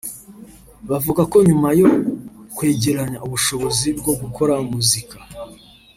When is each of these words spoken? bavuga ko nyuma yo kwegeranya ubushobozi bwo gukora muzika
bavuga 0.89 1.21
ko 1.31 1.37
nyuma 1.47 1.69
yo 1.81 1.87
kwegeranya 2.55 3.17
ubushobozi 3.25 3.87
bwo 3.99 4.13
gukora 4.21 4.53
muzika 4.71 5.17